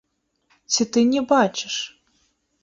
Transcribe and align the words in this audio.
Ці 0.75 0.87
ты 0.95 1.03
не 1.11 1.21
бачыш? 1.33 1.75